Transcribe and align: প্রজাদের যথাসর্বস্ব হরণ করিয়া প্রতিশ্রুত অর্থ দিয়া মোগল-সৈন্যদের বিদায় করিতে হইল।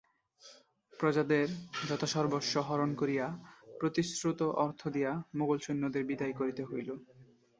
প্রজাদের 0.93 1.47
যথাসর্বস্ব 1.89 2.53
হরণ 2.61 2.91
করিয়া 2.95 3.25
প্রতিশ্রুত 3.79 4.39
অর্থ 4.63 4.81
দিয়া 4.87 5.11
মোগল-সৈন্যদের 5.35 6.03
বিদায় 6.05 6.33
করিতে 6.33 6.63
হইল। 6.65 6.89